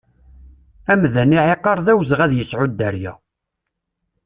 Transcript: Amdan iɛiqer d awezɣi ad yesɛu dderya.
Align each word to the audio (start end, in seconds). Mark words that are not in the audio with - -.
Amdan 0.91 1.35
iɛiqer 1.37 1.77
d 1.85 1.87
awezɣi 1.91 2.21
ad 2.25 2.31
yesɛu 2.35 2.65
dderya. 2.69 3.13